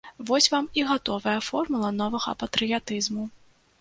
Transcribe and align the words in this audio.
Вось 0.29 0.47
вам 0.53 0.69
і 0.81 0.85
гатовая 0.91 1.37
формула 1.49 1.93
новага 2.01 2.31
патрыятызму. 2.45 3.23